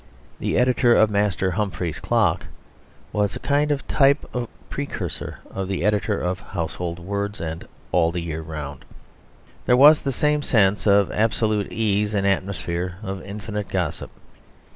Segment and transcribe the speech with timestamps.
[0.39, 2.47] The editor of Master Humphrey's Clock
[3.13, 8.11] was a kind of type or precursor of the editor of Household Words and All
[8.11, 8.83] the Year Round.
[9.67, 14.09] There was the same sense of absolute ease in an atmosphere of infinite gossip.